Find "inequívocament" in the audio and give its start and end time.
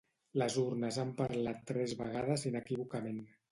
2.55-3.25